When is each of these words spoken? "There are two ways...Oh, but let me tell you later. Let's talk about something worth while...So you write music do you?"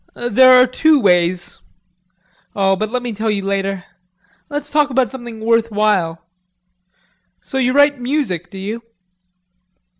"There 0.15 0.59
are 0.59 0.65
two 0.65 0.99
ways...Oh, 0.99 2.75
but 2.75 2.89
let 2.89 3.03
me 3.03 3.13
tell 3.13 3.29
you 3.29 3.45
later. 3.45 3.83
Let's 4.49 4.71
talk 4.71 4.89
about 4.89 5.11
something 5.11 5.39
worth 5.41 5.69
while...So 5.69 7.59
you 7.59 7.73
write 7.73 7.99
music 8.01 8.49
do 8.49 8.57
you?" 8.57 8.81